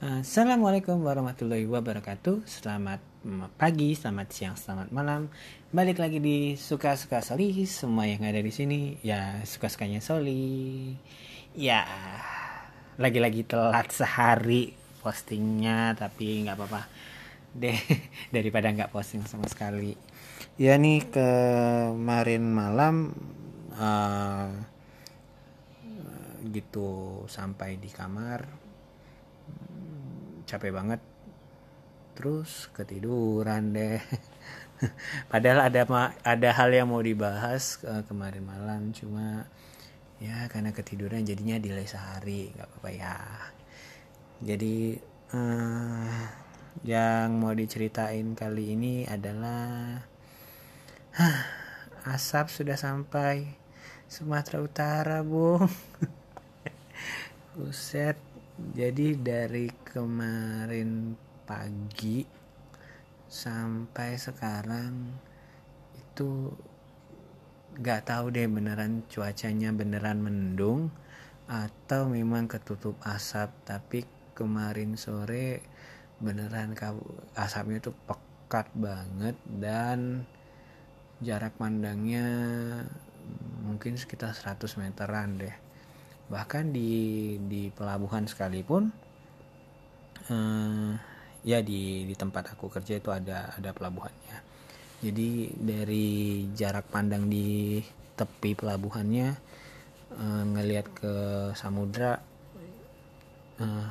[0.00, 2.48] Assalamualaikum warahmatullahi wabarakatuh.
[2.48, 3.04] Selamat
[3.60, 5.28] pagi, selamat siang, selamat malam.
[5.76, 10.96] Balik lagi di Suka-Suka Soli Semua yang ada di sini Ya suka-sukanya Soli
[11.52, 11.84] Ya
[12.96, 14.72] Lagi-lagi telat sehari
[15.04, 16.88] postingnya Tapi nggak apa-apa.
[17.52, 17.76] Deh
[18.32, 19.92] Daripada nggak posting sama sekali.
[20.56, 23.12] Ya nih kemarin malam
[23.76, 24.48] uh,
[26.48, 26.88] Gitu
[27.28, 28.69] sampai di kamar
[30.50, 31.00] capek banget.
[32.18, 34.02] Terus ketiduran deh.
[35.30, 35.82] Padahal ada
[36.26, 38.90] ada hal yang mau dibahas uh, kemarin malam.
[38.90, 39.46] Cuma
[40.18, 42.50] ya karena ketiduran jadinya delay sehari.
[42.50, 43.18] Nggak apa-apa ya.
[44.42, 44.98] Jadi
[45.30, 46.26] uh,
[46.82, 50.00] yang mau diceritain kali ini adalah
[51.14, 51.40] huh,
[52.08, 53.60] asap sudah sampai
[54.10, 55.68] Sumatera Utara bung
[57.54, 58.29] Buset
[58.76, 61.16] jadi dari kemarin
[61.48, 62.22] pagi
[63.30, 65.16] sampai sekarang
[65.96, 66.52] itu
[67.80, 70.92] nggak tahu deh beneran cuacanya beneran mendung
[71.48, 73.50] atau memang ketutup asap.
[73.64, 74.04] Tapi
[74.36, 75.64] kemarin sore
[76.20, 76.76] beneran
[77.34, 80.28] asapnya itu pekat banget dan
[81.24, 82.24] jarak pandangnya
[83.64, 85.69] mungkin sekitar 100 meteran deh
[86.30, 88.94] bahkan di di pelabuhan sekalipun
[90.30, 90.94] eh,
[91.42, 94.36] ya di di tempat aku kerja itu ada ada pelabuhannya.
[95.00, 96.06] Jadi dari
[96.54, 97.82] jarak pandang di
[98.14, 99.28] tepi pelabuhannya
[100.14, 101.14] eh, ngelihat ke
[101.58, 102.22] samudra
[103.58, 103.88] eh,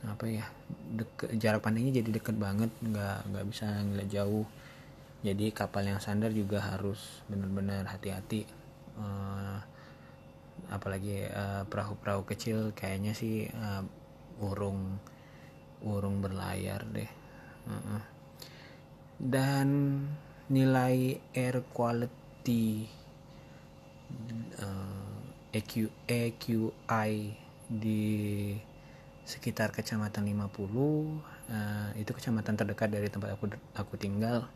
[0.00, 0.48] apa ya
[0.96, 4.46] deket, jarak pandangnya jadi deket banget nggak nggak bisa ngeliat jauh.
[5.20, 8.48] Jadi kapal yang sandar juga harus benar-benar hati-hati
[8.96, 9.60] uh,
[10.70, 13.82] apalagi perahu perahu-perahu kecil kayaknya sih uh,
[14.40, 15.02] urung
[15.82, 17.10] urung berlayar deh.
[19.20, 19.68] Dan
[20.50, 22.88] nilai air quality
[24.58, 27.12] uh, EQ EQI
[27.70, 28.02] di
[29.22, 33.46] sekitar kecamatan 50 uh, itu kecamatan terdekat dari tempat aku
[33.78, 34.50] aku tinggal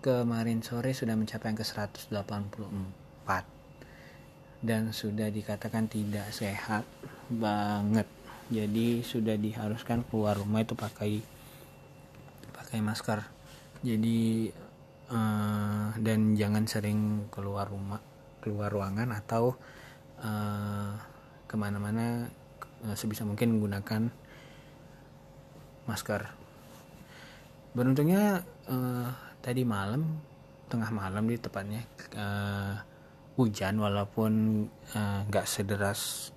[0.00, 2.08] kemarin sore sudah mencapai ke 184
[4.62, 6.86] dan sudah dikatakan tidak sehat
[7.26, 8.06] banget.
[8.48, 11.18] Jadi sudah diharuskan keluar rumah itu pakai
[12.54, 13.26] pakai masker.
[13.82, 14.48] Jadi
[15.10, 17.98] uh, dan jangan sering keluar rumah
[18.38, 19.58] keluar ruangan atau
[20.22, 20.94] uh,
[21.50, 22.30] ke mana-mana
[22.86, 24.10] uh, sebisa mungkin menggunakan
[25.90, 26.22] masker.
[27.74, 29.10] Beruntungnya uh,
[29.42, 30.22] tadi malam
[30.70, 31.82] tengah malam di tepatnya
[32.14, 32.91] uh,
[33.36, 36.32] hujan walaupun eh, nggak uh, sederas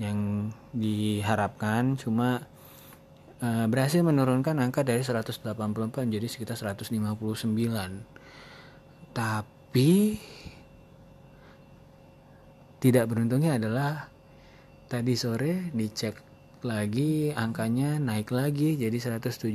[0.00, 2.48] yang diharapkan cuma
[3.44, 5.44] uh, berhasil menurunkan angka dari 184
[6.08, 7.52] menjadi sekitar 159
[9.12, 10.16] tapi
[12.80, 14.08] tidak beruntungnya adalah
[14.88, 16.16] tadi sore dicek
[16.64, 19.52] lagi angkanya naik lagi jadi 179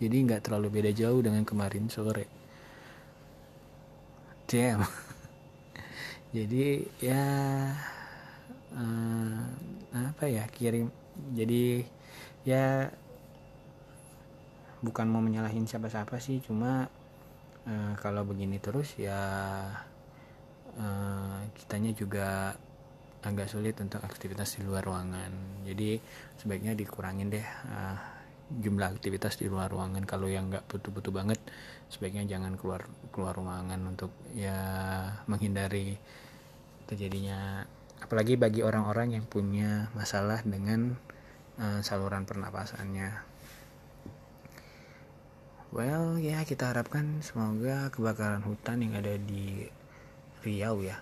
[0.00, 2.24] jadi nggak terlalu beda jauh dengan kemarin sore.
[4.48, 4.88] Damn
[6.30, 7.24] jadi ya
[8.74, 9.42] uh,
[9.90, 10.90] apa ya kirim
[11.34, 11.84] jadi
[12.46, 12.88] ya
[14.80, 16.88] bukan mau menyalahin siapa-siapa sih cuma
[17.68, 19.20] uh, kalau begini terus ya
[20.78, 22.54] uh, kitanya juga
[23.20, 25.62] agak sulit untuk aktivitas di luar ruangan.
[25.68, 26.00] Jadi
[26.40, 28.19] sebaiknya dikurangin deh uh,
[28.50, 30.02] jumlah aktivitas di luar ruangan.
[30.02, 31.38] Kalau yang nggak butuh-butuh banget
[31.86, 34.58] sebaiknya jangan keluar keluar ruangan untuk ya
[35.30, 35.94] menghindari
[36.90, 37.62] terjadinya
[38.02, 40.98] apalagi bagi orang-orang yang punya masalah dengan
[41.62, 43.30] uh, saluran pernapasannya.
[45.70, 49.70] Well ya kita harapkan semoga kebakaran hutan yang ada di
[50.42, 50.98] Riau ya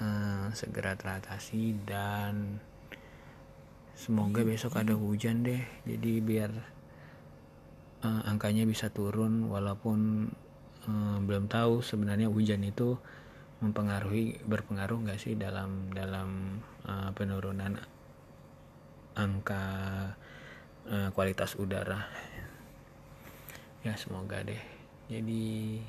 [0.00, 2.62] uh, segera teratasi dan
[3.94, 6.50] semoga besok ada hujan deh jadi biar
[8.04, 10.28] uh, angkanya bisa turun walaupun
[10.86, 13.00] uh, belum tahu sebenarnya hujan itu
[13.64, 17.80] mempengaruhi berpengaruh nggak sih dalam dalam uh, penurunan
[19.16, 19.64] angka
[20.90, 22.04] uh, kualitas udara.
[23.80, 24.60] Ya semoga deh.
[25.08, 25.80] Jadi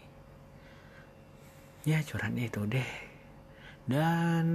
[1.84, 2.90] ya curhatnya itu deh.
[3.86, 4.46] Dan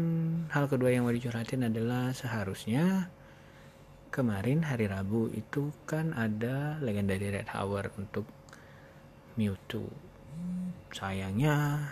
[0.51, 3.13] hal kedua yang mau dicurhatin adalah seharusnya
[4.11, 8.27] kemarin hari Rabu itu kan ada legendary Red Hour untuk
[9.39, 9.87] Mewtwo.
[10.91, 11.87] Sayangnya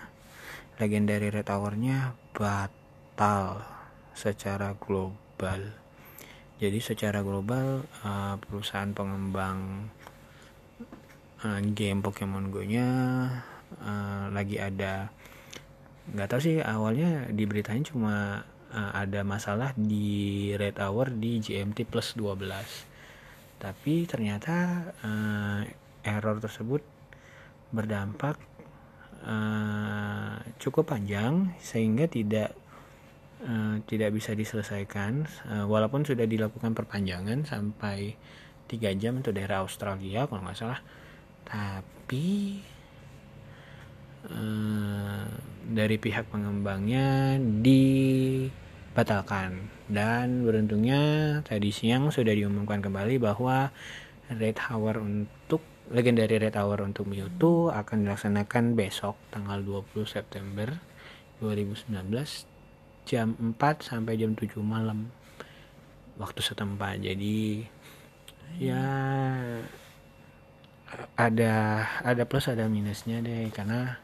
[0.78, 3.62] legendary red hour-nya batal
[4.14, 5.74] secara global.
[6.58, 9.90] Jadi secara global uh, perusahaan pengembang
[11.42, 12.86] uh, game Pokemon Go nya
[13.78, 15.10] uh, lagi ada
[16.08, 18.42] nggak tahu sih awalnya diberitain cuma
[18.72, 25.60] uh, ada masalah di red hour di GMT plus 12 tapi ternyata uh,
[26.06, 26.80] error tersebut
[27.74, 28.38] berdampak
[29.26, 32.54] uh, cukup panjang sehingga tidak
[33.42, 38.14] uh, tidak bisa diselesaikan uh, walaupun sudah dilakukan perpanjangan sampai
[38.68, 40.80] 3 jam untuk daerah Australia kalau nggak salah.
[41.48, 42.60] Tapi
[44.28, 44.57] uh,
[45.78, 53.70] dari pihak pengembangnya dibatalkan dan beruntungnya tadi siang sudah diumumkan kembali bahwa
[54.34, 55.62] Red Hour untuk
[55.94, 60.74] Legendary Red Hour untuk Mewtwo akan dilaksanakan besok tanggal 20 September
[61.38, 61.94] 2019
[63.08, 65.08] jam 4 sampai jam 7 malam
[66.20, 67.00] waktu setempat.
[67.00, 67.64] Jadi
[68.60, 68.84] ya
[71.16, 71.54] ada
[72.04, 73.96] ada plus ada minusnya deh karena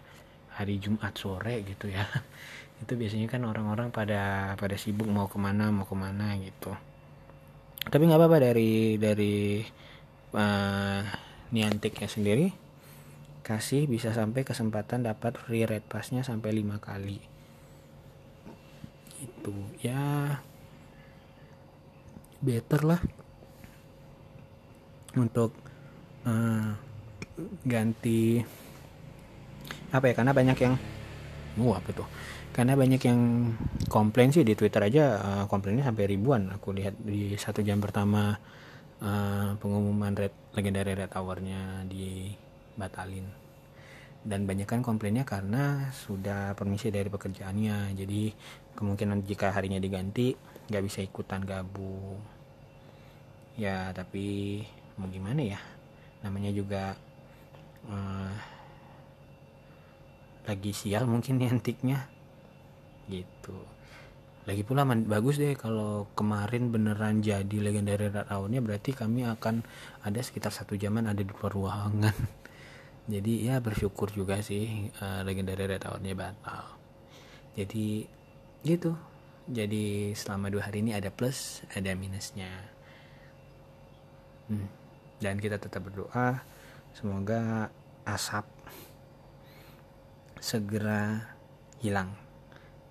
[0.55, 2.07] hari Jumat sore gitu ya.
[2.83, 6.75] Itu biasanya kan orang-orang pada pada sibuk mau ke mana mau ke mana gitu.
[7.85, 9.61] Tapi nggak apa-apa dari dari
[10.35, 11.03] uh,
[11.55, 12.51] Niantiknya sendiri
[13.45, 17.21] kasih bisa sampai kesempatan dapat free red passnya sampai lima kali
[19.21, 19.55] itu
[19.85, 20.41] ya
[22.41, 23.01] better lah
[25.21, 25.53] untuk
[26.25, 26.73] uh,
[27.69, 28.41] ganti
[29.95, 30.75] apa ya karena banyak yang
[31.63, 32.09] wah apa tuh
[32.55, 33.51] karena banyak yang
[33.91, 36.55] komplain sih di Twitter aja uh, komplainnya sampai ribuan.
[36.55, 38.31] Aku lihat di satu jam pertama
[39.03, 43.27] uh, pengumuman red legendary red hournya dibatalin.
[44.23, 47.99] Dan banyak kan komplainnya karena sudah permisi dari pekerjaannya.
[47.99, 48.31] Jadi
[48.79, 50.31] kemungkinan jika harinya diganti
[50.71, 52.23] nggak bisa ikutan gabung.
[53.59, 54.63] Ya tapi
[54.95, 55.61] mau gimana ya?
[56.23, 56.95] Namanya juga
[57.91, 58.54] uh,
[60.45, 62.09] lagi sial mungkin antiknya.
[63.09, 63.57] Gitu.
[64.45, 69.65] Lagi pula bagus deh kalau kemarin beneran jadi legendary red hournya berarti kami akan
[70.05, 72.13] ada sekitar satu jaman ada di luar ruangan
[73.13, 76.77] jadi ya bersyukur juga sih uh, legendary red hournya batal.
[77.57, 78.05] Jadi
[78.69, 78.93] gitu.
[79.49, 82.53] Jadi selama dua hari ini ada plus ada minusnya.
[84.45, 84.69] Hmm.
[85.25, 86.45] dan kita tetap berdoa.
[86.93, 87.73] Semoga
[88.05, 88.45] asap
[90.45, 91.33] segera
[91.81, 92.13] hilang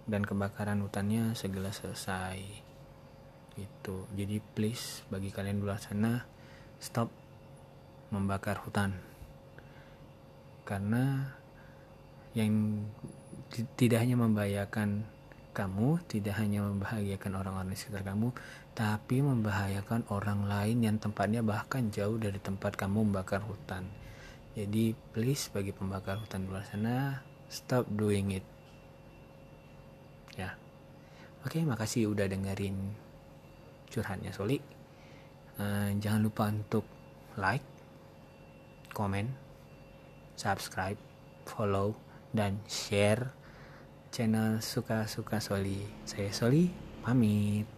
[0.10, 2.42] dan kebakaran hutannya segera selesai.
[3.54, 6.26] Itu jadi please bagi kalian di luar sana
[6.82, 7.14] stop
[8.10, 8.98] membakar hutan.
[10.66, 11.30] Karena
[12.34, 12.82] yang
[13.78, 15.06] tidak hanya membahayakan
[15.54, 18.34] kamu tidak hanya membahayakan orang-orang di sekitar kamu
[18.74, 23.86] tapi membahayakan orang lain yang tempatnya bahkan jauh dari tempat kamu membakar hutan.
[24.58, 28.46] Jadi please bagi pembakar hutan di luar sana stop doing it.
[30.34, 30.58] Ya.
[31.46, 32.98] Oke makasih udah dengerin
[33.94, 34.58] curhatnya Soli.
[35.62, 36.82] Uh, jangan lupa untuk
[37.38, 37.62] like
[38.90, 39.30] komen
[40.34, 40.98] subscribe
[41.46, 41.94] follow
[42.34, 43.30] dan share
[44.10, 45.86] channel suka-suka Soli.
[46.10, 46.74] Saya Soli
[47.06, 47.70] pamit.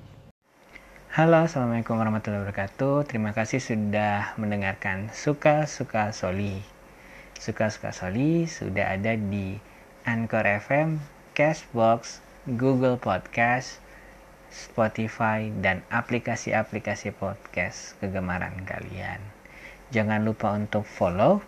[1.15, 3.07] Halo, Assalamualaikum warahmatullahi wabarakatuh.
[3.07, 6.59] Terima kasih sudah mendengarkan Suka-Suka Soli.
[7.39, 9.55] Suka-Suka Soli sudah ada di
[10.05, 11.01] Anchor FM,
[11.33, 13.81] Cashbox, Google Podcast,
[14.53, 19.19] Spotify, dan aplikasi-aplikasi podcast kegemaran kalian.
[19.89, 21.41] Jangan lupa untuk follow,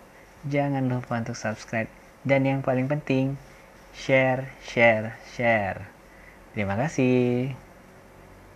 [0.49, 1.89] jangan lupa untuk subscribe,
[2.25, 3.37] dan yang paling penting,
[3.93, 5.85] share, share, share.
[6.57, 7.66] Terima kasih.